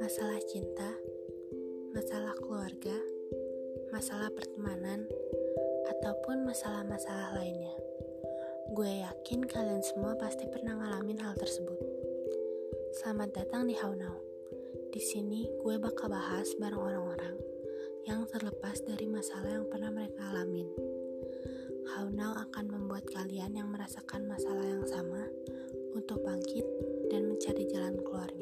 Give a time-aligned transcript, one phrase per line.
[0.00, 0.88] masalah cinta,
[1.92, 2.96] masalah keluarga,
[3.92, 5.04] masalah pertemanan,
[5.92, 7.76] ataupun masalah-masalah lainnya.
[8.72, 11.76] Gue yakin kalian semua pasti pernah ngalamin hal tersebut.
[12.96, 14.16] Selamat datang di How Now.
[14.88, 17.36] Di sini gue bakal bahas bareng orang-orang
[18.08, 20.68] yang terlepas dari masalah yang pernah mereka alamin.
[21.92, 25.28] How Now akan membuat kalian yang merasakan masalah yang sama
[25.92, 26.64] untuk bangkit
[27.12, 28.41] dan mencari jalan keluarnya.